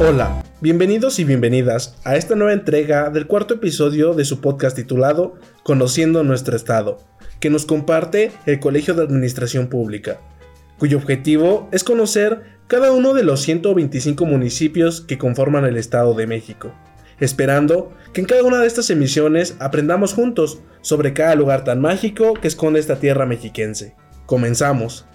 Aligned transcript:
Hola, 0.00 0.44
bienvenidos 0.60 1.18
y 1.18 1.24
bienvenidas 1.24 1.98
a 2.04 2.14
esta 2.14 2.36
nueva 2.36 2.52
entrega 2.52 3.10
del 3.10 3.26
cuarto 3.26 3.54
episodio 3.54 4.14
de 4.14 4.24
su 4.24 4.40
podcast 4.40 4.76
titulado 4.76 5.34
Conociendo 5.64 6.22
nuestro 6.22 6.54
Estado, 6.54 6.98
que 7.40 7.50
nos 7.50 7.66
comparte 7.66 8.30
el 8.46 8.60
Colegio 8.60 8.94
de 8.94 9.02
Administración 9.02 9.66
Pública, 9.66 10.20
cuyo 10.78 10.98
objetivo 10.98 11.68
es 11.72 11.82
conocer 11.82 12.44
cada 12.68 12.92
uno 12.92 13.12
de 13.12 13.24
los 13.24 13.40
125 13.40 14.24
municipios 14.24 15.00
que 15.00 15.18
conforman 15.18 15.64
el 15.64 15.76
Estado 15.76 16.14
de 16.14 16.28
México, 16.28 16.72
esperando 17.18 17.92
que 18.12 18.20
en 18.20 18.28
cada 18.28 18.44
una 18.44 18.60
de 18.60 18.68
estas 18.68 18.90
emisiones 18.90 19.56
aprendamos 19.58 20.14
juntos 20.14 20.60
sobre 20.80 21.12
cada 21.12 21.34
lugar 21.34 21.64
tan 21.64 21.80
mágico 21.80 22.34
que 22.34 22.46
esconde 22.46 22.78
esta 22.78 23.00
tierra 23.00 23.26
mexiquense. 23.26 23.96
Comenzamos. 24.26 25.07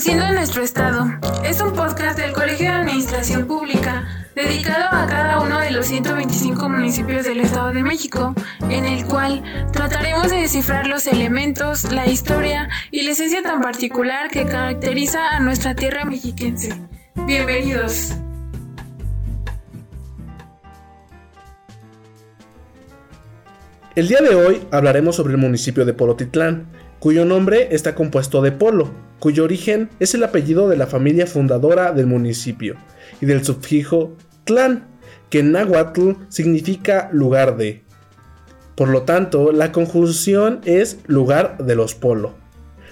Conociendo 0.00 0.32
nuestro 0.32 0.62
Estado 0.62 1.04
es 1.44 1.60
un 1.60 1.74
podcast 1.74 2.18
del 2.18 2.32
Colegio 2.32 2.70
de 2.70 2.74
Administración 2.74 3.46
Pública 3.46 4.08
dedicado 4.34 4.86
a 4.90 5.06
cada 5.06 5.40
uno 5.42 5.60
de 5.60 5.72
los 5.72 5.88
125 5.88 6.70
municipios 6.70 7.26
del 7.26 7.40
Estado 7.40 7.70
de 7.74 7.82
México, 7.82 8.34
en 8.70 8.86
el 8.86 9.04
cual 9.04 9.42
trataremos 9.74 10.30
de 10.30 10.36
descifrar 10.36 10.86
los 10.86 11.06
elementos, 11.06 11.92
la 11.92 12.06
historia 12.06 12.70
y 12.90 13.02
la 13.02 13.10
esencia 13.10 13.42
tan 13.42 13.60
particular 13.60 14.30
que 14.30 14.46
caracteriza 14.46 15.36
a 15.36 15.40
nuestra 15.40 15.74
tierra 15.74 16.06
mexiquense. 16.06 16.72
Bienvenidos. 17.26 18.14
El 23.94 24.08
día 24.08 24.22
de 24.22 24.34
hoy 24.34 24.62
hablaremos 24.70 25.16
sobre 25.16 25.34
el 25.34 25.38
municipio 25.38 25.84
de 25.84 25.92
Polotitlán, 25.92 26.68
cuyo 27.00 27.26
nombre 27.26 27.68
está 27.72 27.94
compuesto 27.94 28.40
de 28.40 28.52
polo, 28.52 29.09
cuyo 29.20 29.44
origen 29.44 29.90
es 30.00 30.14
el 30.14 30.24
apellido 30.24 30.68
de 30.68 30.76
la 30.76 30.88
familia 30.88 31.26
fundadora 31.26 31.92
del 31.92 32.06
municipio, 32.06 32.76
y 33.20 33.26
del 33.26 33.44
sufijo 33.44 34.16
tlán, 34.44 34.88
que 35.28 35.40
en 35.40 35.52
náhuatl 35.52 36.12
significa 36.28 37.08
lugar 37.12 37.56
de. 37.56 37.84
Por 38.74 38.88
lo 38.88 39.02
tanto, 39.02 39.52
la 39.52 39.72
conjunción 39.72 40.60
es 40.64 40.98
lugar 41.06 41.58
de 41.58 41.76
los 41.76 41.94
polo. 41.94 42.34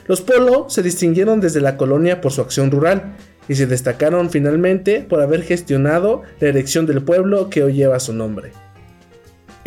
Los 0.06 0.20
polo 0.20 0.70
se 0.70 0.82
distinguieron 0.82 1.40
desde 1.40 1.60
la 1.60 1.76
colonia 1.76 2.20
por 2.20 2.32
su 2.32 2.40
acción 2.40 2.70
rural 2.70 3.16
y 3.48 3.54
se 3.54 3.66
destacaron 3.66 4.30
finalmente 4.30 5.00
por 5.00 5.20
haber 5.20 5.42
gestionado 5.42 6.22
la 6.40 6.48
erección 6.48 6.86
del 6.86 7.02
pueblo 7.02 7.50
que 7.50 7.62
hoy 7.62 7.72
lleva 7.74 7.98
su 8.00 8.12
nombre. 8.12 8.52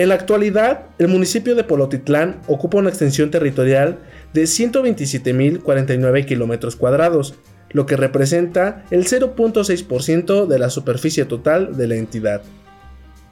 En 0.02 0.10
la 0.10 0.16
actualidad, 0.16 0.86
el 0.98 1.10
municipio 1.10 1.54
de 1.54 1.64
Polotitlán 1.64 2.42
ocupa 2.48 2.80
una 2.80 2.90
extensión 2.90 3.30
territorial 3.30 4.00
de 4.34 4.46
127.049 4.46 6.26
kilómetros 6.26 6.76
cuadrados, 6.76 7.36
lo 7.70 7.86
que 7.86 7.98
representa 7.98 8.84
el 8.90 9.06
0.6% 9.06 10.48
de 10.48 10.58
la 10.58 10.72
superficie 10.72 11.26
total 11.26 11.78
de 11.78 11.88
la 11.88 11.98
entidad. 11.98 12.42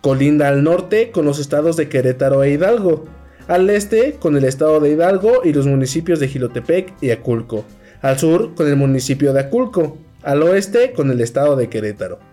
Colinda 0.01 0.47
al 0.47 0.63
norte 0.63 1.09
con 1.09 1.25
los 1.25 1.39
estados 1.39 1.75
de 1.75 1.89
Querétaro 1.89 2.43
e 2.43 2.51
Hidalgo, 2.51 3.05
al 3.47 3.67
este 3.71 4.17
con 4.19 4.37
el 4.37 4.43
estado 4.43 4.79
de 4.79 4.91
Hidalgo 4.91 5.41
y 5.43 5.53
los 5.53 5.65
municipios 5.65 6.19
de 6.19 6.27
Gilotepec 6.27 6.93
y 7.01 7.09
Aculco, 7.09 7.65
al 8.03 8.19
sur 8.19 8.53
con 8.53 8.67
el 8.67 8.75
municipio 8.75 9.33
de 9.33 9.39
Aculco, 9.39 9.97
al 10.21 10.43
oeste 10.43 10.93
con 10.93 11.09
el 11.09 11.19
estado 11.19 11.55
de 11.55 11.67
Querétaro. 11.67 12.28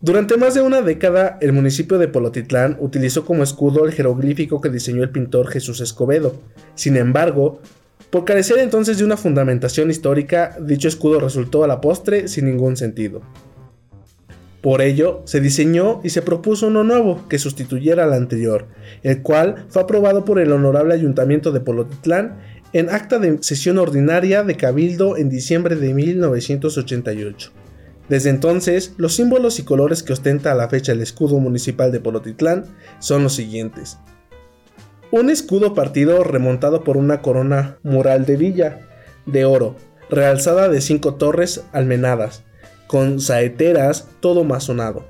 Durante 0.00 0.36
más 0.36 0.54
de 0.54 0.60
una 0.60 0.82
década, 0.82 1.38
el 1.40 1.54
municipio 1.54 1.96
de 1.96 2.08
Polotitlán 2.08 2.76
utilizó 2.80 3.24
como 3.24 3.42
escudo 3.42 3.86
el 3.86 3.92
jeroglífico 3.92 4.60
que 4.60 4.68
diseñó 4.68 5.02
el 5.02 5.10
pintor 5.10 5.48
Jesús 5.48 5.80
Escobedo. 5.80 6.34
Sin 6.74 6.98
embargo, 6.98 7.60
por 8.10 8.26
carecer 8.26 8.58
entonces 8.58 8.98
de 8.98 9.04
una 9.04 9.16
fundamentación 9.16 9.90
histórica, 9.90 10.54
dicho 10.60 10.86
escudo 10.86 11.18
resultó 11.18 11.64
a 11.64 11.66
la 11.66 11.80
postre 11.80 12.28
sin 12.28 12.44
ningún 12.44 12.76
sentido. 12.76 13.22
Por 14.60 14.82
ello, 14.82 15.22
se 15.24 15.40
diseñó 15.40 16.00
y 16.04 16.10
se 16.10 16.20
propuso 16.20 16.66
uno 16.66 16.84
nuevo 16.84 17.26
que 17.28 17.38
sustituyera 17.38 18.04
al 18.04 18.12
anterior, 18.12 18.66
el 19.02 19.22
cual 19.22 19.64
fue 19.70 19.80
aprobado 19.80 20.26
por 20.26 20.38
el 20.40 20.52
Honorable 20.52 20.92
Ayuntamiento 20.92 21.52
de 21.52 21.60
Polotitlán 21.60 22.38
en 22.74 22.90
acta 22.90 23.18
de 23.18 23.38
sesión 23.42 23.78
ordinaria 23.78 24.42
de 24.42 24.56
Cabildo 24.56 25.16
en 25.16 25.30
diciembre 25.30 25.74
de 25.74 25.94
1988. 25.94 27.52
Desde 28.08 28.30
entonces, 28.30 28.94
los 28.98 29.14
símbolos 29.14 29.58
y 29.58 29.64
colores 29.64 30.02
que 30.02 30.12
ostenta 30.12 30.52
a 30.52 30.54
la 30.54 30.68
fecha 30.68 30.92
el 30.92 31.00
escudo 31.00 31.38
municipal 31.38 31.90
de 31.90 32.00
Polotitlán 32.00 32.64
son 33.00 33.24
los 33.24 33.34
siguientes. 33.34 33.98
Un 35.10 35.30
escudo 35.30 35.74
partido 35.74 36.22
remontado 36.22 36.84
por 36.84 36.96
una 36.96 37.20
corona 37.20 37.78
mural 37.82 38.24
de 38.24 38.36
villa, 38.36 38.80
de 39.24 39.44
oro, 39.44 39.76
realzada 40.08 40.68
de 40.68 40.80
cinco 40.80 41.14
torres 41.14 41.64
almenadas, 41.72 42.44
con 42.86 43.20
saeteras 43.20 44.08
todo 44.20 44.44
masonado. 44.44 45.04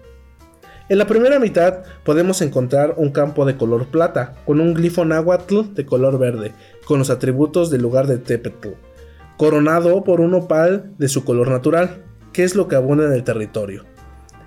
En 0.88 0.98
la 0.98 1.06
primera 1.06 1.38
mitad 1.38 1.82
podemos 2.04 2.40
encontrar 2.40 2.94
un 2.96 3.10
campo 3.10 3.44
de 3.44 3.56
color 3.56 3.88
plata, 3.88 4.36
con 4.46 4.60
un 4.60 4.72
glifo 4.72 5.04
náhuatl 5.04 5.74
de 5.74 5.84
color 5.84 6.18
verde, 6.18 6.52
con 6.86 6.98
los 7.00 7.10
atributos 7.10 7.70
del 7.70 7.82
lugar 7.82 8.06
de 8.06 8.18
Tepetl, 8.18 8.68
coronado 9.36 10.04
por 10.04 10.20
un 10.20 10.34
opal 10.34 10.94
de 10.96 11.08
su 11.08 11.24
color 11.24 11.48
natural, 11.48 12.05
que 12.36 12.44
es 12.44 12.54
lo 12.54 12.68
que 12.68 12.76
abunda 12.76 13.06
en 13.06 13.14
el 13.14 13.24
territorio. 13.24 13.86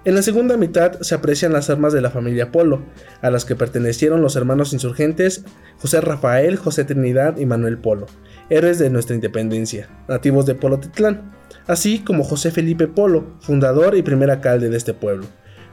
En 0.05 0.13
la 0.13 0.21
segunda 0.21 0.57
mitad 0.57 1.01
se 1.01 1.15
aprecian 1.15 1.53
las 1.53 1.71
armas 1.71 1.91
de 1.91 2.01
la 2.01 2.11
familia 2.11 2.51
Polo, 2.51 2.83
a 3.23 3.31
las 3.31 3.45
que 3.45 3.55
pertenecieron 3.55 4.21
los 4.21 4.35
hermanos 4.35 4.73
insurgentes 4.73 5.43
José 5.79 5.99
Rafael, 5.99 6.57
José 6.57 6.83
Trinidad 6.83 7.37
y 7.37 7.47
Manuel 7.47 7.79
Polo, 7.79 8.05
héroes 8.51 8.77
de 8.77 8.91
nuestra 8.91 9.15
independencia, 9.15 9.89
nativos 10.07 10.45
de 10.45 10.53
Polo 10.53 10.79
Titlán, 10.79 11.31
así 11.65 12.03
como 12.03 12.23
José 12.23 12.51
Felipe 12.51 12.87
Polo, 12.87 13.33
fundador 13.39 13.97
y 13.97 14.03
primer 14.03 14.29
alcalde 14.29 14.69
de 14.69 14.77
este 14.77 14.93
pueblo, 14.93 15.25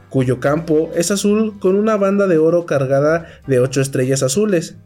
cuyo 0.09 0.39
campo 0.39 0.89
es 0.95 1.11
azul 1.11 1.59
con 1.59 1.75
una 1.75 1.97
banda 1.97 2.25
de 2.25 2.39
oro 2.39 2.65
cargada 2.65 3.27
de 3.45 3.59
ocho 3.59 3.79
estrellas 3.79 4.23
azules, 4.23 4.77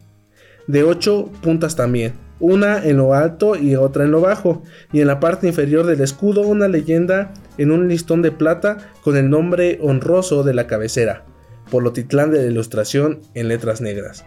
de 0.66 0.84
ocho 0.84 1.30
puntas 1.42 1.76
también, 1.76 2.14
una 2.40 2.84
en 2.84 2.96
lo 2.96 3.14
alto 3.14 3.56
y 3.56 3.76
otra 3.76 4.04
en 4.04 4.10
lo 4.10 4.20
bajo, 4.20 4.62
y 4.92 5.00
en 5.00 5.06
la 5.06 5.20
parte 5.20 5.46
inferior 5.46 5.86
del 5.86 6.00
escudo 6.00 6.42
una 6.42 6.68
leyenda 6.68 7.32
en 7.58 7.70
un 7.70 7.88
listón 7.88 8.22
de 8.22 8.32
plata 8.32 8.90
con 9.02 9.16
el 9.16 9.30
nombre 9.30 9.78
honroso 9.80 10.42
de 10.42 10.54
la 10.54 10.66
cabecera, 10.66 11.24
Polotitlán 11.70 12.30
de 12.30 12.42
la 12.42 12.50
Ilustración 12.50 13.20
en 13.34 13.48
letras 13.48 13.80
negras. 13.80 14.24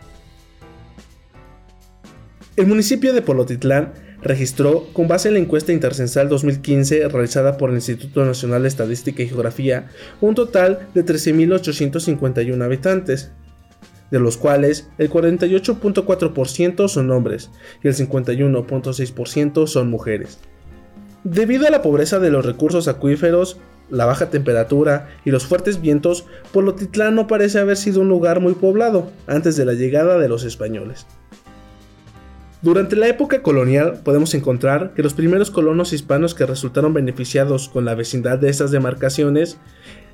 El 2.56 2.68
municipio 2.68 3.14
de 3.14 3.22
Polotitlán 3.22 3.94
registró, 4.22 4.88
con 4.94 5.08
base 5.08 5.28
en 5.28 5.36
la 5.36 5.42
encuesta 5.42 5.74
intercensal 5.74 6.30
2015 6.30 7.10
realizada 7.10 7.58
por 7.58 7.70
el 7.70 7.76
Instituto 7.76 8.26
Nacional 8.26 8.64
de 8.64 8.70
Estadística 8.70 9.22
y 9.22 9.28
Geografía, 9.28 9.90
un 10.22 10.36
total 10.36 10.88
de 10.94 11.06
13.851 11.06 12.64
habitantes, 12.64 13.32
de 14.16 14.22
los 14.22 14.38
cuales 14.38 14.88
el 14.98 15.10
48.4% 15.10 16.88
son 16.88 17.12
hombres 17.12 17.52
y 17.84 17.90
el 17.90 17.96
51.6% 17.96 19.68
son 19.68 19.90
mujeres. 19.90 20.40
Debido 21.26 21.68
a 21.68 21.70
la 21.70 21.82
pobreza 21.82 22.20
de 22.20 22.30
los 22.30 22.46
recursos 22.46 22.88
acuíferos, 22.88 23.58
la 23.90 24.06
baja 24.06 24.30
temperatura 24.30 25.10
y 25.26 25.32
los 25.32 25.46
fuertes 25.46 25.82
vientos, 25.82 26.24
Polotitlán 26.54 27.14
no 27.14 27.28
parece 27.28 27.60
haber 27.60 27.76
sido 27.76 28.00
un 28.00 28.08
lugar 28.08 28.40
muy 28.40 28.54
poblado 28.54 29.12
antes 29.28 29.58
de 29.58 29.66
la 29.66 29.74
llegada 29.74 30.18
de 30.18 30.30
los 30.30 30.46
españoles. 30.46 31.06
Durante 32.62 32.96
la 32.96 33.10
época 33.10 33.42
colonial 33.42 34.00
podemos 34.02 34.34
encontrar 34.34 34.94
que 34.94 35.04
los 35.04 35.14
primeros 35.14 35.52
colonos 35.52 35.92
hispanos 35.92 36.34
que 36.36 36.46
resultaron 36.46 36.94
beneficiados 36.94 37.68
con 37.68 37.84
la 37.84 37.96
vecindad 37.96 38.40
de 38.40 38.50
estas 38.50 38.72
demarcaciones 38.72 39.58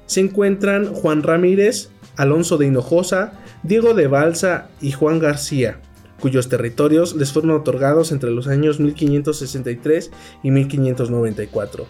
se 0.07 0.22
encuentran 0.22 0.91
Juan 0.91 1.22
Ramírez, 1.22 1.91
Alonso 2.21 2.57
de 2.57 2.67
Hinojosa, 2.67 3.33
Diego 3.63 3.93
de 3.93 4.07
Balsa 4.07 4.69
y 4.79 4.91
Juan 4.91 5.19
García, 5.19 5.79
cuyos 6.19 6.49
territorios 6.49 7.16
les 7.16 7.31
fueron 7.34 7.51
otorgados 7.51 8.11
entre 8.11 8.29
los 8.29 8.47
años 8.47 8.79
1563 8.79 10.11
y 10.43 10.51
1594. 10.51 11.87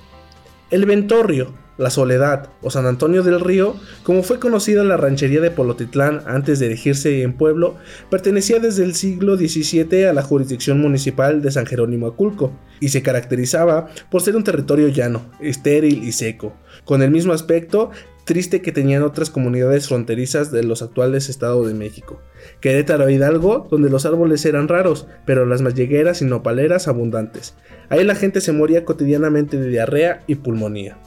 El 0.72 0.86
Ventorrio, 0.86 1.54
la 1.78 1.90
Soledad 1.90 2.50
o 2.62 2.70
San 2.70 2.86
Antonio 2.86 3.24
del 3.24 3.42
Río, 3.42 3.76
como 4.04 4.24
fue 4.24 4.40
conocida 4.40 4.86
la 4.86 4.96
ranchería 4.96 5.42
de 5.42 5.52
Polotitlán 5.52 6.22
antes 6.26 6.60
de 6.60 6.68
erigirse 6.68 7.24
en 7.24 7.34
pueblo, 7.34 7.76
pertenecía 8.10 8.60
desde 8.60 8.86
el 8.86 8.96
siglo 8.96 9.36
XVII 9.36 10.06
a 10.06 10.14
la 10.14 10.24
jurisdicción 10.24 10.80
municipal 10.80 11.42
de 11.42 11.52
San 11.52 11.66
Jerónimo 11.66 12.08
Aculco 12.08 12.54
y 12.80 12.90
se 12.90 13.02
caracterizaba 13.02 13.90
por 14.10 14.22
ser 14.22 14.36
un 14.38 14.44
territorio 14.44 14.88
llano, 14.88 15.30
estéril 15.42 16.04
y 16.04 16.14
seco, 16.14 16.54
con 16.86 17.02
el 17.02 17.12
mismo 17.12 17.34
aspecto 17.34 17.92
triste 18.32 18.62
que 18.62 18.72
tenían 18.72 19.04
otras 19.04 19.30
comunidades 19.30 19.90
fronterizas 19.90 20.54
de 20.54 20.64
los 20.64 20.82
actuales 20.82 21.28
estados 21.28 21.68
de 21.68 21.74
México. 21.74 22.22
Querétaro 22.62 23.10
e 23.10 23.14
Hidalgo, 23.14 23.68
donde 23.70 23.90
los 23.90 24.06
árboles 24.06 24.46
eran 24.46 24.70
raros, 24.70 25.06
pero 25.26 25.46
las 25.46 25.62
mallegueras 25.62 26.22
y 26.22 26.26
nopaleras 26.26 26.88
abundantes. 26.88 27.56
Ahí 27.90 28.06
la 28.06 28.16
gente 28.16 28.40
se 28.40 28.54
moría 28.54 28.86
cotidianamente 28.86 29.60
de 29.60 29.68
diarrea 29.68 30.24
y 30.28 30.36
pulmonía. 30.36 30.98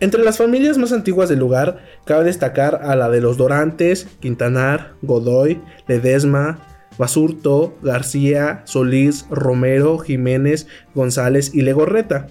Entre 0.00 0.24
las 0.24 0.36
familias 0.36 0.78
más 0.78 0.90
antiguas 0.90 1.28
del 1.28 1.38
lugar, 1.38 1.78
cabe 2.04 2.24
destacar 2.24 2.80
a 2.82 2.96
la 2.96 3.08
de 3.08 3.20
los 3.20 3.36
Dorantes, 3.36 4.08
Quintanar, 4.18 4.94
Godoy, 5.02 5.62
Ledesma, 5.86 6.88
Basurto, 6.98 7.76
García, 7.82 8.62
Solís, 8.64 9.26
Romero, 9.30 9.98
Jiménez, 9.98 10.66
González 10.92 11.54
y 11.54 11.60
Legorreta. 11.60 12.26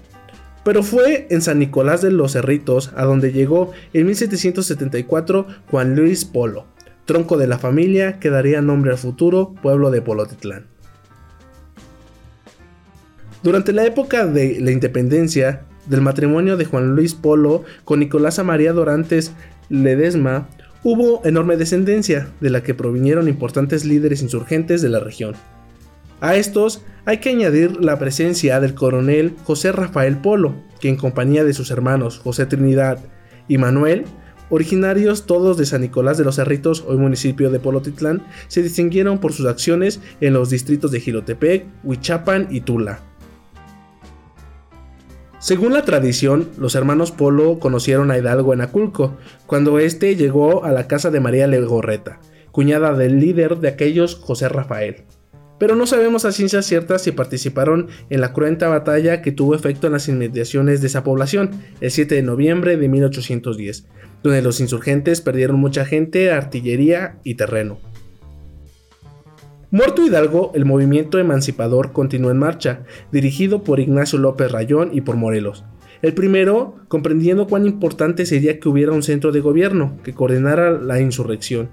Pero 0.64 0.82
fue 0.82 1.26
en 1.30 1.40
San 1.40 1.58
Nicolás 1.58 2.02
de 2.02 2.10
los 2.10 2.32
Cerritos 2.32 2.92
a 2.94 3.04
donde 3.04 3.32
llegó 3.32 3.72
en 3.92 4.06
1774 4.06 5.46
Juan 5.70 5.96
Luis 5.96 6.24
Polo, 6.24 6.66
tronco 7.06 7.38
de 7.38 7.46
la 7.46 7.58
familia 7.58 8.18
que 8.18 8.30
daría 8.30 8.60
nombre 8.60 8.90
al 8.90 8.98
futuro 8.98 9.54
pueblo 9.62 9.90
de 9.90 10.02
Polotitlán. 10.02 10.66
Durante 13.42 13.72
la 13.72 13.86
época 13.86 14.26
de 14.26 14.60
la 14.60 14.70
independencia, 14.70 15.62
del 15.86 16.02
matrimonio 16.02 16.56
de 16.56 16.66
Juan 16.66 16.94
Luis 16.94 17.14
Polo 17.14 17.64
con 17.84 18.00
Nicolasa 18.00 18.44
María 18.44 18.72
Dorantes 18.72 19.32
Ledesma, 19.70 20.48
hubo 20.82 21.24
enorme 21.24 21.56
descendencia, 21.56 22.28
de 22.40 22.50
la 22.50 22.62
que 22.62 22.74
provinieron 22.74 23.28
importantes 23.28 23.84
líderes 23.84 24.22
insurgentes 24.22 24.82
de 24.82 24.88
la 24.88 25.00
región. 25.00 25.34
A 26.20 26.36
estos 26.36 26.82
hay 27.06 27.18
que 27.18 27.30
añadir 27.30 27.82
la 27.82 27.98
presencia 27.98 28.60
del 28.60 28.74
coronel 28.74 29.34
José 29.44 29.72
Rafael 29.72 30.18
Polo, 30.18 30.54
que 30.78 30.90
en 30.90 30.96
compañía 30.96 31.44
de 31.44 31.54
sus 31.54 31.70
hermanos 31.70 32.18
José 32.18 32.44
Trinidad 32.44 32.98
y 33.48 33.56
Manuel, 33.56 34.04
originarios 34.50 35.24
todos 35.24 35.56
de 35.56 35.64
San 35.64 35.80
Nicolás 35.80 36.18
de 36.18 36.24
los 36.24 36.36
Cerritos, 36.36 36.84
hoy 36.86 36.98
municipio 36.98 37.50
de 37.50 37.58
Polotitlán, 37.58 38.22
se 38.48 38.62
distinguieron 38.62 39.18
por 39.18 39.32
sus 39.32 39.46
acciones 39.46 40.00
en 40.20 40.34
los 40.34 40.50
distritos 40.50 40.90
de 40.90 41.00
Gilotepec, 41.00 41.64
Huichapan 41.84 42.48
y 42.50 42.60
Tula. 42.60 43.00
Según 45.38 45.72
la 45.72 45.86
tradición, 45.86 46.50
los 46.58 46.74
hermanos 46.74 47.12
Polo 47.12 47.58
conocieron 47.58 48.10
a 48.10 48.18
Hidalgo 48.18 48.52
en 48.52 48.60
Aculco, 48.60 49.16
cuando 49.46 49.78
éste 49.78 50.16
llegó 50.16 50.64
a 50.64 50.72
la 50.72 50.86
casa 50.86 51.10
de 51.10 51.20
María 51.20 51.46
Legorreta, 51.46 52.20
cuñada 52.52 52.92
del 52.92 53.20
líder 53.20 53.56
de 53.56 53.68
aquellos 53.68 54.16
José 54.16 54.50
Rafael 54.50 55.06
pero 55.60 55.76
no 55.76 55.86
sabemos 55.86 56.24
a 56.24 56.32
ciencia 56.32 56.62
cierta 56.62 56.98
si 56.98 57.12
participaron 57.12 57.88
en 58.08 58.22
la 58.22 58.32
cruenta 58.32 58.68
batalla 58.68 59.20
que 59.20 59.30
tuvo 59.30 59.54
efecto 59.54 59.86
en 59.86 59.92
las 59.92 60.08
inmediaciones 60.08 60.80
de 60.80 60.86
esa 60.86 61.04
población 61.04 61.50
el 61.82 61.90
7 61.90 62.14
de 62.14 62.22
noviembre 62.22 62.78
de 62.78 62.88
1810, 62.88 63.86
donde 64.22 64.40
los 64.40 64.58
insurgentes 64.60 65.20
perdieron 65.20 65.60
mucha 65.60 65.84
gente, 65.84 66.32
artillería 66.32 67.18
y 67.24 67.34
terreno. 67.34 67.78
Muerto 69.70 70.04
Hidalgo, 70.04 70.50
el 70.54 70.64
movimiento 70.64 71.18
emancipador 71.18 71.92
continuó 71.92 72.30
en 72.30 72.38
marcha, 72.38 72.84
dirigido 73.12 73.62
por 73.62 73.80
Ignacio 73.80 74.18
López 74.18 74.50
Rayón 74.50 74.90
y 74.94 75.02
por 75.02 75.16
Morelos. 75.16 75.64
El 76.00 76.14
primero, 76.14 76.76
comprendiendo 76.88 77.46
cuán 77.46 77.66
importante 77.66 78.24
sería 78.24 78.58
que 78.58 78.68
hubiera 78.70 78.92
un 78.92 79.02
centro 79.02 79.30
de 79.30 79.40
gobierno 79.40 79.98
que 80.02 80.14
coordinara 80.14 80.70
la 80.70 81.02
insurrección 81.02 81.68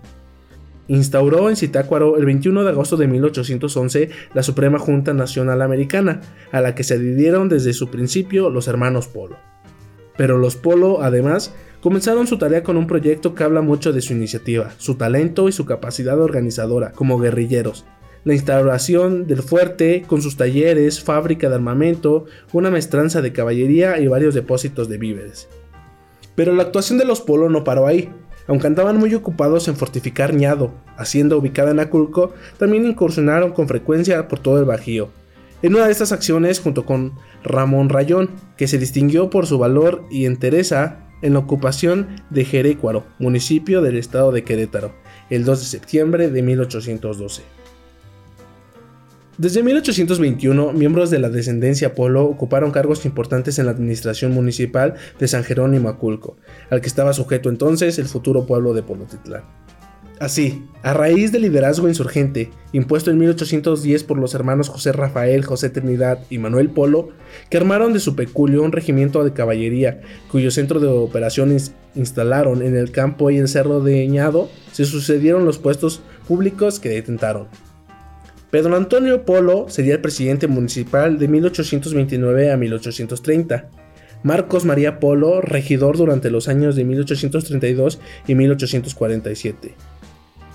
instauró 0.87 1.49
en 1.49 1.55
Zitácuaro 1.55 2.17
el 2.17 2.25
21 2.25 2.63
de 2.63 2.69
agosto 2.69 2.97
de 2.97 3.07
1811 3.07 4.09
la 4.33 4.43
Suprema 4.43 4.79
Junta 4.79 5.13
Nacional 5.13 5.61
Americana, 5.61 6.21
a 6.51 6.61
la 6.61 6.75
que 6.75 6.83
se 6.83 6.95
adhirieron 6.95 7.49
desde 7.49 7.73
su 7.73 7.89
principio 7.89 8.49
los 8.49 8.67
hermanos 8.67 9.07
Polo. 9.07 9.37
Pero 10.17 10.37
los 10.37 10.55
Polo, 10.55 11.01
además, 11.01 11.53
comenzaron 11.81 12.27
su 12.27 12.37
tarea 12.37 12.63
con 12.63 12.75
un 12.75 12.87
proyecto 12.87 13.35
que 13.35 13.43
habla 13.43 13.61
mucho 13.61 13.93
de 13.93 14.01
su 14.01 14.13
iniciativa, 14.13 14.71
su 14.77 14.95
talento 14.95 15.47
y 15.47 15.51
su 15.51 15.65
capacidad 15.65 16.19
organizadora 16.19 16.91
como 16.91 17.19
guerrilleros. 17.19 17.85
La 18.23 18.33
instauración 18.33 19.25
del 19.25 19.41
fuerte, 19.41 20.03
con 20.05 20.21
sus 20.21 20.35
talleres, 20.35 21.01
fábrica 21.01 21.47
de 21.47 21.55
armamento, 21.55 22.25
una 22.51 22.69
maestranza 22.69 23.21
de 23.21 23.31
caballería 23.31 23.99
y 23.99 24.07
varios 24.07 24.33
depósitos 24.33 24.89
de 24.89 24.97
víveres. 24.97 25.47
Pero 26.35 26.53
la 26.53 26.63
actuación 26.63 26.97
de 26.97 27.05
los 27.05 27.21
Polo 27.21 27.49
no 27.49 27.63
paró 27.63 27.87
ahí. 27.87 28.09
Aunque 28.47 28.67
andaban 28.67 28.97
muy 28.97 29.13
ocupados 29.13 29.67
en 29.67 29.75
fortificar 29.75 30.33
Ñado, 30.33 30.73
hacienda 30.97 31.35
ubicada 31.35 31.71
en 31.71 31.79
Aculco, 31.79 32.33
también 32.57 32.85
incursionaron 32.85 33.51
con 33.51 33.67
frecuencia 33.67 34.27
por 34.27 34.39
todo 34.39 34.59
el 34.59 34.65
Bajío. 34.65 35.09
En 35.61 35.75
una 35.75 35.85
de 35.85 35.91
estas 35.91 36.11
acciones, 36.11 36.59
junto 36.59 36.85
con 36.85 37.13
Ramón 37.43 37.89
Rayón, 37.89 38.29
que 38.57 38.67
se 38.67 38.77
distinguió 38.77 39.29
por 39.29 39.47
su 39.47 39.57
valor 39.57 40.03
y 40.09 40.25
entereza 40.25 40.99
en 41.21 41.33
la 41.33 41.39
ocupación 41.39 42.07
de 42.29 42.45
Jerecuaro, 42.45 43.05
municipio 43.19 43.81
del 43.81 43.97
estado 43.97 44.31
de 44.31 44.43
Querétaro, 44.43 44.93
el 45.29 45.45
2 45.45 45.59
de 45.59 45.65
septiembre 45.65 46.29
de 46.29 46.41
1812. 46.41 47.56
Desde 49.37 49.61
1821, 49.61 50.73
miembros 50.73 51.11
de 51.11 51.19
la 51.19 51.29
descendencia 51.29 51.93
Polo 51.93 52.25
ocuparon 52.25 52.71
cargos 52.71 53.05
importantes 53.05 53.59
en 53.59 53.67
la 53.67 53.71
administración 53.71 54.31
municipal 54.31 54.95
de 55.19 55.27
San 55.27 55.43
Jerónimo 55.43 55.89
Aculco, 55.89 56.37
al 56.71 56.81
que 56.81 56.87
estaba 56.87 57.13
sujeto 57.13 57.49
entonces 57.49 57.99
el 57.99 58.07
futuro 58.07 58.47
pueblo 58.47 58.73
de 58.73 58.81
Polotitlán. 58.81 59.43
Así, 60.19 60.65
a 60.81 60.95
raíz 60.95 61.31
del 61.31 61.43
liderazgo 61.43 61.87
insurgente 61.87 62.49
impuesto 62.71 63.11
en 63.11 63.19
1810 63.19 64.03
por 64.05 64.17
los 64.17 64.33
hermanos 64.33 64.69
José 64.69 64.91
Rafael, 64.91 65.45
José 65.45 65.69
Trinidad 65.69 66.17
y 66.31 66.39
Manuel 66.39 66.71
Polo, 66.71 67.09
que 67.51 67.57
armaron 67.57 67.93
de 67.93 67.99
su 67.99 68.15
peculio 68.15 68.63
un 68.63 68.71
regimiento 68.71 69.23
de 69.23 69.33
caballería 69.33 70.01
cuyo 70.31 70.49
centro 70.49 70.79
de 70.79 70.87
operaciones 70.87 71.73
instalaron 71.93 72.63
en 72.63 72.75
el 72.75 72.89
campo 72.89 73.29
y 73.29 73.37
el 73.37 73.47
cerro 73.47 73.81
de 73.81 74.07
Ñado, 74.07 74.49
se 74.71 74.85
sucedieron 74.85 75.45
los 75.45 75.59
puestos 75.59 76.01
públicos 76.27 76.79
que 76.79 76.89
detentaron. 76.89 77.66
Pedro 78.49 78.77
Antonio 78.77 79.25
Polo 79.25 79.67
sería 79.67 79.95
el 79.95 80.01
presidente 80.01 80.47
municipal 80.47 81.19
de 81.19 81.27
1829 81.27 82.51
a 82.51 82.55
1830. 82.55 83.69
Marcos 84.23 84.63
María 84.63 84.99
Polo, 85.01 85.41
regidor 85.41 85.97
durante 85.97 86.31
los 86.31 86.47
años 86.47 86.77
de 86.77 86.85
1832 86.85 87.99
y 88.25 88.35
1847. 88.35 89.75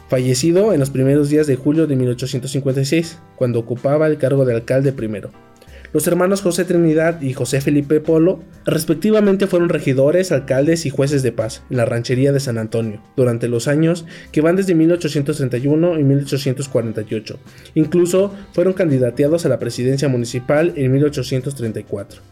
Fallecido 0.08 0.72
en 0.72 0.80
los 0.80 0.88
primeros 0.88 1.28
días 1.28 1.46
de 1.46 1.56
julio 1.56 1.86
de 1.86 1.96
1856, 1.96 3.18
cuando 3.36 3.58
ocupaba 3.58 4.06
el 4.06 4.16
cargo 4.16 4.46
de 4.46 4.54
alcalde 4.54 4.92
primero. 4.92 5.30
Los 5.92 6.06
hermanos 6.06 6.40
José 6.40 6.64
Trinidad 6.64 7.20
y 7.20 7.34
José 7.34 7.60
Felipe 7.60 8.00
Polo, 8.00 8.40
respectivamente, 8.64 9.46
fueron 9.46 9.68
regidores, 9.68 10.32
alcaldes 10.32 10.86
y 10.86 10.90
jueces 10.90 11.22
de 11.22 11.32
paz 11.32 11.62
en 11.68 11.76
la 11.76 11.84
ranchería 11.84 12.32
de 12.32 12.40
San 12.40 12.56
Antonio 12.56 13.02
durante 13.14 13.46
los 13.48 13.68
años 13.68 14.06
que 14.32 14.40
van 14.40 14.56
desde 14.56 14.74
1831 14.74 15.98
y 15.98 16.04
1848. 16.04 17.38
Incluso 17.74 18.34
fueron 18.52 18.72
candidateados 18.72 19.44
a 19.44 19.50
la 19.50 19.58
presidencia 19.58 20.08
municipal 20.08 20.72
en 20.76 20.92
1834. 20.92 22.22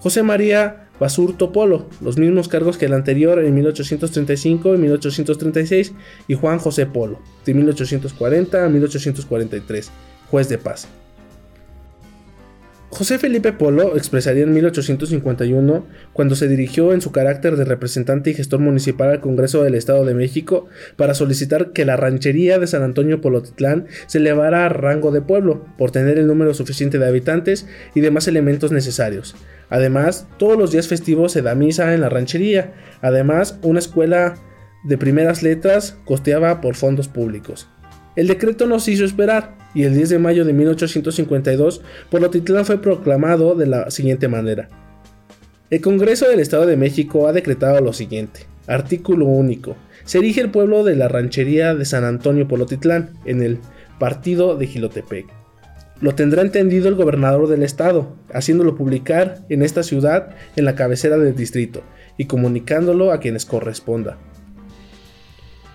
José 0.00 0.22
María 0.24 0.88
Basurto 0.98 1.52
Polo, 1.52 1.86
los 2.00 2.18
mismos 2.18 2.48
cargos 2.48 2.76
que 2.76 2.86
el 2.86 2.94
anterior 2.94 3.38
en 3.38 3.54
1835 3.54 4.74
y 4.74 4.78
1836, 4.78 5.92
y 6.26 6.34
Juan 6.34 6.58
José 6.58 6.86
Polo, 6.86 7.20
de 7.44 7.54
1840 7.54 8.64
a 8.64 8.68
1843, 8.68 9.90
juez 10.30 10.48
de 10.48 10.58
paz. 10.58 10.88
José 12.98 13.20
Felipe 13.20 13.52
Polo 13.52 13.96
expresaría 13.96 14.42
en 14.42 14.52
1851, 14.52 15.86
cuando 16.12 16.34
se 16.34 16.48
dirigió 16.48 16.92
en 16.92 17.00
su 17.00 17.12
carácter 17.12 17.54
de 17.54 17.64
representante 17.64 18.30
y 18.30 18.34
gestor 18.34 18.58
municipal 18.58 19.08
al 19.08 19.20
Congreso 19.20 19.62
del 19.62 19.76
Estado 19.76 20.04
de 20.04 20.14
México 20.14 20.66
para 20.96 21.14
solicitar 21.14 21.70
que 21.70 21.84
la 21.84 21.96
ranchería 21.96 22.58
de 22.58 22.66
San 22.66 22.82
Antonio 22.82 23.20
Polotitlán 23.20 23.86
se 24.08 24.18
elevara 24.18 24.66
a 24.66 24.68
rango 24.68 25.12
de 25.12 25.20
pueblo, 25.20 25.64
por 25.78 25.92
tener 25.92 26.18
el 26.18 26.26
número 26.26 26.54
suficiente 26.54 26.98
de 26.98 27.06
habitantes 27.06 27.68
y 27.94 28.00
demás 28.00 28.26
elementos 28.26 28.72
necesarios. 28.72 29.36
Además, 29.70 30.26
todos 30.36 30.58
los 30.58 30.72
días 30.72 30.88
festivos 30.88 31.30
se 31.30 31.42
da 31.42 31.54
misa 31.54 31.94
en 31.94 32.00
la 32.00 32.08
ranchería. 32.08 32.74
Además, 33.00 33.60
una 33.62 33.78
escuela 33.78 34.34
de 34.82 34.98
primeras 34.98 35.44
letras 35.44 35.96
costeaba 36.04 36.60
por 36.60 36.74
fondos 36.74 37.06
públicos. 37.06 37.68
El 38.18 38.26
decreto 38.26 38.66
no 38.66 38.80
se 38.80 38.90
hizo 38.90 39.04
esperar 39.04 39.56
y 39.74 39.84
el 39.84 39.94
10 39.94 40.08
de 40.08 40.18
mayo 40.18 40.44
de 40.44 40.52
1852 40.52 41.82
Polotitlán 42.10 42.64
fue 42.64 42.82
proclamado 42.82 43.54
de 43.54 43.66
la 43.66 43.92
siguiente 43.92 44.26
manera. 44.26 44.68
El 45.70 45.80
Congreso 45.80 46.28
del 46.28 46.40
Estado 46.40 46.66
de 46.66 46.76
México 46.76 47.28
ha 47.28 47.32
decretado 47.32 47.80
lo 47.80 47.92
siguiente. 47.92 48.40
Artículo 48.66 49.26
único. 49.26 49.76
Se 50.04 50.18
erige 50.18 50.40
el 50.40 50.50
pueblo 50.50 50.82
de 50.82 50.96
la 50.96 51.06
ranchería 51.06 51.76
de 51.76 51.84
San 51.84 52.02
Antonio 52.02 52.48
Polotitlán 52.48 53.10
en 53.24 53.40
el 53.40 53.60
partido 54.00 54.56
de 54.56 54.66
Gilotepec. 54.66 55.26
Lo 56.00 56.16
tendrá 56.16 56.42
entendido 56.42 56.88
el 56.88 56.96
gobernador 56.96 57.46
del 57.46 57.62
estado, 57.62 58.16
haciéndolo 58.34 58.74
publicar 58.74 59.44
en 59.48 59.62
esta 59.62 59.84
ciudad 59.84 60.30
en 60.56 60.64
la 60.64 60.74
cabecera 60.74 61.18
del 61.18 61.36
distrito 61.36 61.84
y 62.16 62.24
comunicándolo 62.24 63.12
a 63.12 63.20
quienes 63.20 63.46
corresponda. 63.46 64.18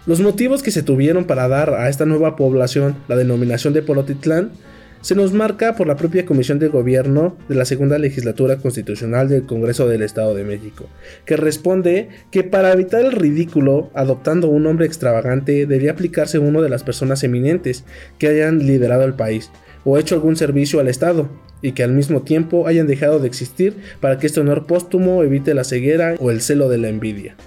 Los 0.06 0.20
motivos 0.20 0.64
que 0.64 0.72
se 0.72 0.84
tuvieron 0.84 1.24
para 1.24 1.48
dar 1.48 1.74
a 1.76 1.88
esta 1.88 2.06
nueva 2.06 2.36
población 2.36 2.98
la 3.08 3.16
denominación 3.16 3.74
de 3.74 3.82
Polotitlán 3.82 4.52
se 5.00 5.16
nos 5.16 5.32
marca 5.32 5.76
por 5.78 5.88
la 5.88 5.96
propia 5.96 6.26
Comisión 6.26 6.60
de 6.60 6.68
Gobierno 6.68 7.38
de 7.48 7.56
la 7.56 7.64
Segunda 7.64 7.98
Legislatura 7.98 8.58
Constitucional 8.58 9.30
del 9.30 9.46
Congreso 9.46 9.88
del 9.88 10.02
Estado 10.02 10.36
de 10.36 10.44
México, 10.44 10.88
que 11.26 11.38
responde 11.38 12.10
que 12.32 12.44
para 12.44 12.74
evitar 12.74 13.06
el 13.06 13.14
ridículo, 13.14 13.92
adoptando 13.94 14.50
un 14.50 14.64
nombre 14.64 14.86
extravagante, 14.86 15.66
debía 15.66 15.92
aplicarse 15.92 16.38
uno 16.38 16.62
de 16.62 16.70
las 16.70 16.84
personas 16.84 17.24
eminentes 17.24 17.86
que 18.18 18.28
hayan 18.28 18.60
liderado 18.60 19.06
el 19.06 19.14
país 19.14 19.52
o 19.86 19.98
hecho 19.98 20.16
algún 20.16 20.36
servicio 20.36 20.82
al 20.82 20.90
Estado, 20.90 21.30
y 21.62 21.72
que 21.72 21.84
al 21.84 21.94
mismo 21.94 22.24
tiempo 22.24 22.68
hayan 22.68 22.88
dejado 22.88 23.20
de 23.20 23.28
existir 23.28 23.78
para 24.02 24.18
que 24.18 24.28
este 24.28 24.42
honor 24.42 24.66
póstumo 24.68 25.24
evite 25.24 25.54
la 25.54 25.64
ceguera 25.64 26.16
o 26.20 26.30
el 26.30 26.42
celo 26.42 26.68
de 26.68 26.78
la 26.78 26.90
envidia. 26.90 27.38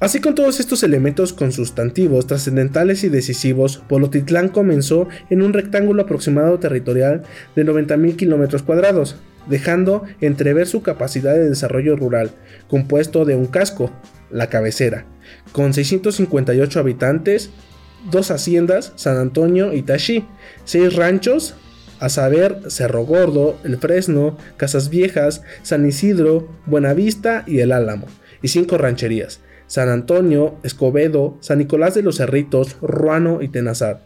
Así 0.00 0.20
con 0.22 0.34
todos 0.34 0.60
estos 0.60 0.82
elementos 0.82 1.34
consustantivos, 1.34 2.26
trascendentales 2.26 3.04
y 3.04 3.10
decisivos, 3.10 3.82
Polotitlán 3.86 4.48
comenzó 4.48 5.08
en 5.28 5.42
un 5.42 5.52
rectángulo 5.52 6.04
aproximado 6.04 6.58
territorial 6.58 7.22
de 7.54 7.66
90.000 7.66 8.16
kilómetros 8.16 8.62
cuadrados, 8.62 9.16
dejando 9.46 10.04
entrever 10.22 10.66
su 10.66 10.80
capacidad 10.80 11.34
de 11.34 11.50
desarrollo 11.50 11.96
rural, 11.96 12.30
compuesto 12.66 13.26
de 13.26 13.36
un 13.36 13.44
casco, 13.44 13.90
la 14.30 14.48
cabecera, 14.48 15.04
con 15.52 15.74
658 15.74 16.80
habitantes, 16.80 17.50
dos 18.10 18.30
haciendas, 18.30 18.94
San 18.96 19.18
Antonio 19.18 19.74
y 19.74 19.82
Tashi, 19.82 20.24
seis 20.64 20.96
ranchos, 20.96 21.56
a 21.98 22.08
saber 22.08 22.62
Cerro 22.68 23.04
Gordo, 23.04 23.58
El 23.64 23.76
Fresno, 23.76 24.38
Casas 24.56 24.88
Viejas, 24.88 25.42
San 25.60 25.86
Isidro, 25.86 26.48
Buenavista 26.64 27.44
y 27.46 27.60
El 27.60 27.72
Álamo, 27.72 28.06
y 28.40 28.48
cinco 28.48 28.78
rancherías, 28.78 29.40
San 29.70 29.88
Antonio, 29.88 30.56
Escobedo, 30.64 31.38
San 31.38 31.58
Nicolás 31.58 31.94
de 31.94 32.02
los 32.02 32.16
Cerritos, 32.16 32.76
Ruano 32.82 33.40
y 33.40 33.46
Tenazat, 33.46 34.00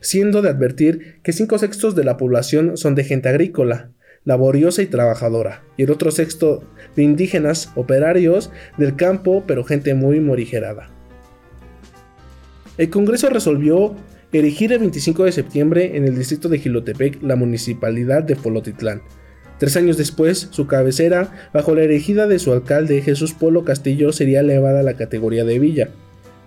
siendo 0.00 0.42
de 0.42 0.50
advertir 0.50 1.20
que 1.22 1.32
cinco 1.32 1.56
sextos 1.56 1.96
de 1.96 2.04
la 2.04 2.18
población 2.18 2.76
son 2.76 2.94
de 2.94 3.02
gente 3.02 3.30
agrícola, 3.30 3.88
laboriosa 4.24 4.82
y 4.82 4.86
trabajadora, 4.88 5.62
y 5.78 5.84
el 5.84 5.90
otro 5.90 6.10
sexto 6.10 6.64
de 6.96 7.02
indígenas, 7.02 7.72
operarios 7.76 8.50
del 8.76 8.94
campo, 8.94 9.44
pero 9.46 9.64
gente 9.64 9.94
muy 9.94 10.20
morigerada. 10.20 10.90
El 12.76 12.90
Congreso 12.90 13.30
resolvió 13.30 13.96
erigir 14.34 14.74
el 14.74 14.80
25 14.80 15.24
de 15.24 15.32
septiembre 15.32 15.96
en 15.96 16.04
el 16.04 16.14
distrito 16.14 16.50
de 16.50 16.58
Gilotepec 16.58 17.22
la 17.22 17.36
municipalidad 17.36 18.22
de 18.22 18.36
Polotitlán, 18.36 19.00
Tres 19.58 19.76
años 19.76 19.96
después, 19.96 20.48
su 20.50 20.66
cabecera, 20.66 21.48
bajo 21.52 21.74
la 21.74 21.82
erigida 21.82 22.26
de 22.26 22.38
su 22.38 22.52
alcalde 22.52 23.00
Jesús 23.02 23.32
Polo 23.32 23.64
Castillo, 23.64 24.12
sería 24.12 24.40
elevada 24.40 24.80
a 24.80 24.82
la 24.82 24.94
categoría 24.94 25.44
de 25.44 25.58
villa. 25.58 25.88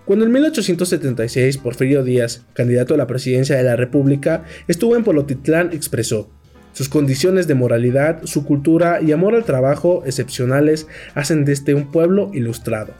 Cuando 0.04 0.24
en 0.24 0.32
1876 0.32 1.58
Porfirio 1.58 2.04
Díaz, 2.04 2.44
candidato 2.52 2.94
a 2.94 2.96
la 2.96 3.06
presidencia 3.06 3.56
de 3.56 3.64
la 3.64 3.76
República, 3.76 4.44
estuvo 4.68 4.96
en 4.96 5.04
Polotitlán, 5.04 5.70
expresó, 5.72 6.28
sus 6.72 6.88
condiciones 6.88 7.48
de 7.48 7.54
moralidad, 7.54 8.20
su 8.24 8.44
cultura 8.44 9.00
y 9.02 9.12
amor 9.12 9.34
al 9.34 9.44
trabajo 9.44 10.02
excepcionales 10.06 10.86
hacen 11.14 11.44
de 11.44 11.52
este 11.52 11.74
un 11.74 11.90
pueblo 11.90 12.30
ilustrado. 12.32 12.94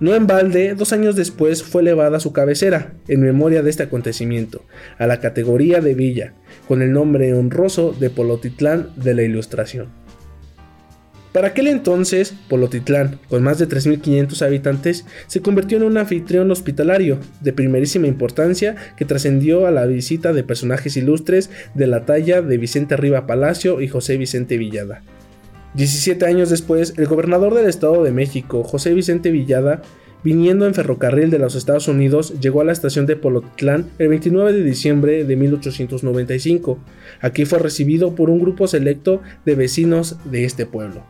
No 0.00 0.14
en 0.14 0.26
balde, 0.26 0.74
dos 0.74 0.92
años 0.92 1.14
después 1.14 1.62
fue 1.62 1.82
elevada 1.82 2.18
su 2.18 2.32
cabecera, 2.32 2.94
en 3.06 3.22
memoria 3.22 3.62
de 3.62 3.70
este 3.70 3.84
acontecimiento, 3.84 4.64
a 4.98 5.06
la 5.06 5.20
categoría 5.20 5.80
de 5.80 5.94
villa, 5.94 6.34
con 6.66 6.82
el 6.82 6.92
nombre 6.92 7.32
honroso 7.32 7.92
de 7.92 8.10
Polotitlán 8.10 8.90
de 8.96 9.14
la 9.14 9.22
Ilustración. 9.22 10.04
Para 11.34 11.48
aquel 11.48 11.68
entonces, 11.68 12.34
Polotitlán, 12.48 13.18
con 13.28 13.42
más 13.42 13.58
de 13.58 13.68
3.500 13.68 14.42
habitantes, 14.42 15.04
se 15.26 15.42
convirtió 15.42 15.78
en 15.78 15.84
un 15.84 15.96
anfitrión 15.96 16.50
hospitalario 16.50 17.18
de 17.40 17.52
primerísima 17.52 18.06
importancia 18.06 18.76
que 18.96 19.04
trascendió 19.04 19.66
a 19.66 19.72
la 19.72 19.86
visita 19.86 20.32
de 20.32 20.44
personajes 20.44 20.96
ilustres 20.96 21.50
de 21.74 21.86
la 21.88 22.04
talla 22.04 22.40
de 22.40 22.56
Vicente 22.56 22.96
Riva 22.96 23.26
Palacio 23.26 23.80
y 23.80 23.88
José 23.88 24.16
Vicente 24.16 24.58
Villada. 24.58 25.02
17 25.74 26.24
años 26.24 26.50
después, 26.50 26.94
el 26.96 27.06
gobernador 27.06 27.54
del 27.54 27.66
Estado 27.66 28.04
de 28.04 28.12
México, 28.12 28.62
José 28.62 28.94
Vicente 28.94 29.32
Villada, 29.32 29.82
viniendo 30.22 30.66
en 30.66 30.74
ferrocarril 30.74 31.30
de 31.30 31.40
los 31.40 31.56
Estados 31.56 31.88
Unidos, 31.88 32.40
llegó 32.40 32.60
a 32.60 32.64
la 32.64 32.72
estación 32.72 33.06
de 33.06 33.16
Polotlán 33.16 33.90
el 33.98 34.08
29 34.08 34.52
de 34.52 34.62
diciembre 34.62 35.24
de 35.24 35.36
1895. 35.36 36.78
Aquí 37.20 37.44
fue 37.44 37.58
recibido 37.58 38.14
por 38.14 38.30
un 38.30 38.38
grupo 38.38 38.68
selecto 38.68 39.20
de 39.44 39.56
vecinos 39.56 40.16
de 40.24 40.44
este 40.44 40.64
pueblo. 40.64 41.02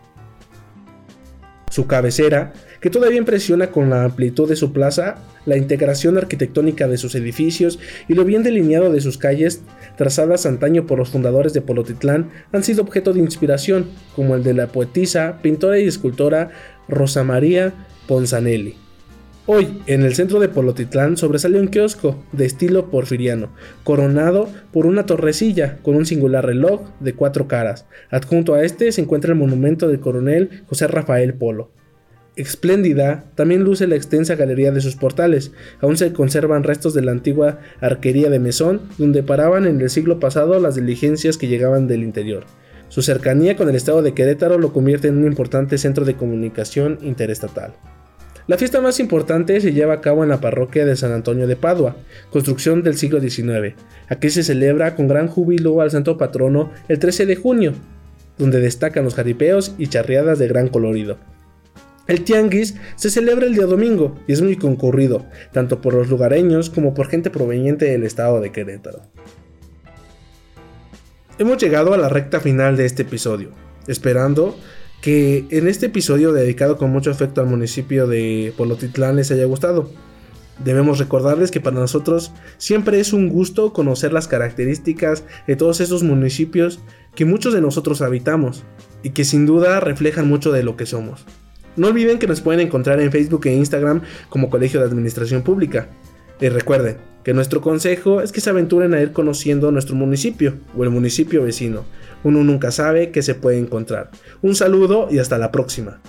Su 1.71 1.87
cabecera, 1.87 2.54
que 2.84 2.90
todavía 2.90 3.16
impresiona 3.16 3.68
con 3.68 3.88
la 3.88 4.04
amplitud 4.04 4.46
de 4.46 4.56
su 4.56 4.74
plaza, 4.74 5.16
la 5.46 5.56
integración 5.56 6.18
arquitectónica 6.18 6.86
de 6.86 6.98
sus 6.98 7.14
edificios 7.14 7.78
y 8.08 8.12
lo 8.12 8.26
bien 8.26 8.42
delineado 8.42 8.92
de 8.92 9.00
sus 9.00 9.16
calles, 9.16 9.62
trazadas 9.96 10.44
antaño 10.44 10.86
por 10.86 10.98
los 10.98 11.08
fundadores 11.08 11.54
de 11.54 11.62
Polotitlán, 11.62 12.28
han 12.52 12.62
sido 12.62 12.82
objeto 12.82 13.14
de 13.14 13.20
inspiración, 13.20 13.86
como 14.14 14.34
el 14.34 14.42
de 14.42 14.52
la 14.52 14.66
poetisa, 14.66 15.38
pintora 15.40 15.78
y 15.78 15.86
escultora 15.86 16.50
Rosa 16.86 17.24
María 17.24 17.72
Ponzanelli. 18.06 18.74
Hoy, 19.46 19.80
en 19.86 20.02
el 20.02 20.14
centro 20.14 20.38
de 20.38 20.50
Polotitlán 20.50 21.16
sobresale 21.16 21.58
un 21.58 21.68
kiosco 21.68 22.22
de 22.32 22.44
estilo 22.44 22.90
porfiriano, 22.90 23.48
coronado 23.82 24.50
por 24.74 24.84
una 24.84 25.06
torrecilla 25.06 25.78
con 25.80 25.96
un 25.96 26.04
singular 26.04 26.44
reloj 26.44 26.82
de 27.00 27.14
cuatro 27.14 27.48
caras. 27.48 27.86
Adjunto 28.10 28.52
a 28.52 28.62
este 28.62 28.92
se 28.92 29.00
encuentra 29.00 29.32
el 29.32 29.38
monumento 29.38 29.88
del 29.88 30.00
coronel 30.00 30.64
José 30.68 30.86
Rafael 30.86 31.32
Polo. 31.32 31.70
Espléndida, 32.36 33.24
también 33.36 33.62
luce 33.62 33.86
la 33.86 33.94
extensa 33.94 34.34
galería 34.34 34.72
de 34.72 34.80
sus 34.80 34.96
portales. 34.96 35.52
Aún 35.80 35.96
se 35.96 36.12
conservan 36.12 36.64
restos 36.64 36.92
de 36.92 37.02
la 37.02 37.12
antigua 37.12 37.60
arquería 37.80 38.28
de 38.28 38.40
Mesón, 38.40 38.80
donde 38.98 39.22
paraban 39.22 39.66
en 39.66 39.80
el 39.80 39.88
siglo 39.88 40.18
pasado 40.18 40.58
las 40.58 40.74
diligencias 40.74 41.36
que 41.36 41.46
llegaban 41.46 41.86
del 41.86 42.02
interior. 42.02 42.44
Su 42.88 43.02
cercanía 43.02 43.56
con 43.56 43.68
el 43.68 43.76
estado 43.76 44.02
de 44.02 44.14
Querétaro 44.14 44.58
lo 44.58 44.72
convierte 44.72 45.08
en 45.08 45.18
un 45.18 45.26
importante 45.26 45.78
centro 45.78 46.04
de 46.04 46.16
comunicación 46.16 46.98
interestatal. 47.02 47.74
La 48.46 48.58
fiesta 48.58 48.80
más 48.80 49.00
importante 49.00 49.60
se 49.60 49.72
lleva 49.72 49.94
a 49.94 50.00
cabo 50.00 50.22
en 50.22 50.28
la 50.28 50.40
parroquia 50.40 50.84
de 50.84 50.96
San 50.96 51.12
Antonio 51.12 51.46
de 51.46 51.56
Padua, 51.56 51.96
construcción 52.30 52.82
del 52.82 52.96
siglo 52.96 53.20
XIX. 53.20 53.74
Aquí 54.08 54.28
se 54.28 54.42
celebra 54.42 54.96
con 54.96 55.08
gran 55.08 55.28
júbilo 55.28 55.80
al 55.80 55.92
santo 55.92 56.18
patrono 56.18 56.70
el 56.88 56.98
13 56.98 57.26
de 57.26 57.36
junio, 57.36 57.72
donde 58.38 58.60
destacan 58.60 59.04
los 59.04 59.14
jaripeos 59.14 59.74
y 59.78 59.86
charreadas 59.86 60.38
de 60.38 60.48
gran 60.48 60.68
colorido. 60.68 61.16
El 62.06 62.23
tianguis 62.23 62.75
se 62.96 63.08
celebra 63.08 63.46
el 63.46 63.54
día 63.54 63.64
domingo 63.64 64.14
y 64.26 64.32
es 64.34 64.42
muy 64.42 64.56
concurrido, 64.56 65.25
tanto 65.52 65.80
por 65.80 65.94
los 65.94 66.11
lugareños 66.11 66.68
como 66.68 66.92
por 66.92 67.08
gente 67.08 67.30
proveniente 67.30 67.87
del 67.87 68.04
estado 68.04 68.40
de 68.40 68.52
Querétaro. 68.52 69.00
Hemos 71.38 71.56
llegado 71.56 71.94
a 71.94 71.99
la 71.99 72.11
recta 72.11 72.40
final 72.40 72.76
de 72.76 72.84
este 72.84 73.02
episodio, 73.02 73.52
esperando 73.87 74.54
que 75.00 75.46
en 75.50 75.66
este 75.66 75.87
episodio 75.87 76.32
dedicado 76.32 76.76
con 76.76 76.90
mucho 76.90 77.11
afecto 77.11 77.40
al 77.40 77.46
municipio 77.46 78.06
de 78.06 78.52
Polotitlán 78.56 79.16
les 79.16 79.30
haya 79.30 79.46
gustado. 79.46 79.90
Debemos 80.62 80.99
recordarles 80.99 81.50
que 81.50 81.61
para 81.61 81.80
nosotros 81.80 82.32
siempre 82.58 83.00
es 83.00 83.14
un 83.14 83.30
gusto 83.30 83.73
conocer 83.73 84.12
las 84.12 84.28
características 84.28 85.25
de 85.46 85.56
todos 85.56 85.80
esos 85.80 86.02
municipios 86.02 86.80
que 87.14 87.25
muchos 87.25 87.54
de 87.54 87.62
nosotros 87.62 88.02
habitamos 88.02 88.62
y 89.02 89.11
que 89.11 89.25
sin 89.25 89.46
duda 89.46 89.80
reflejan 89.80 90.28
mucho 90.28 90.52
de 90.52 90.62
lo 90.62 90.76
que 90.76 90.87
somos. 90.87 91.25
No 91.76 91.88
olviden 91.88 92.19
que 92.19 92.26
nos 92.26 92.40
pueden 92.40 92.66
encontrar 92.66 93.00
en 93.00 93.11
Facebook 93.11 93.47
e 93.47 93.54
Instagram 93.54 94.02
como 94.28 94.50
Colegio 94.50 94.81
de 94.81 94.87
Administración 94.87 95.43
Pública. 95.43 95.88
Y 96.40 96.49
recuerden 96.49 96.99
que 97.23 97.33
nuestro 97.33 97.61
consejo 97.61 98.21
es 98.21 98.33
que 98.33 98.40
se 98.40 98.50
aventuren 98.50 98.95
a 98.95 99.00
ir 99.00 99.12
conociendo 99.12 99.71
nuestro 99.71 99.97
municipio 99.97 100.54
o 100.76 100.85
el 100.85 100.90
municipio 100.90 101.43
vecino 101.43 101.85
uno 102.25 102.43
nunca 102.43 102.73
sabe 102.73 103.11
qué 103.12 103.23
se 103.23 103.35
puede 103.35 103.59
encontrar. 103.59 104.11
Un 104.43 104.57
saludo 104.57 105.09
y 105.11 105.19
hasta 105.19 105.38
la 105.38 105.52
próxima. 105.52 106.00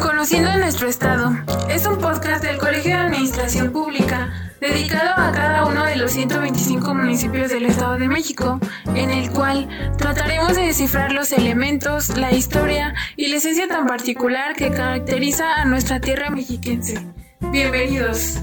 Conociendo 0.00 0.56
nuestro 0.56 0.88
estado 0.88 1.32
es 1.68 1.86
un 1.86 1.98
podcast 1.98 2.42
del 2.42 2.56
Colegio 2.56 2.92
de 2.92 3.02
Administración 3.02 3.72
Pública 3.72 4.51
dedicado 4.62 5.10
a 5.16 5.32
cada 5.32 5.66
uno 5.66 5.84
de 5.84 5.96
los 5.96 6.12
125 6.12 6.94
municipios 6.94 7.50
del 7.50 7.66
Estado 7.66 7.98
de 7.98 8.06
México, 8.06 8.60
en 8.94 9.10
el 9.10 9.30
cual 9.32 9.68
trataremos 9.98 10.54
de 10.54 10.62
descifrar 10.62 11.12
los 11.12 11.32
elementos, 11.32 12.16
la 12.16 12.30
historia 12.30 12.94
y 13.16 13.26
la 13.26 13.36
esencia 13.36 13.66
tan 13.66 13.86
particular 13.86 14.54
que 14.54 14.70
caracteriza 14.70 15.56
a 15.56 15.64
nuestra 15.64 16.00
tierra 16.00 16.30
mexiquense. 16.30 17.04
Bienvenidos. 17.50 18.40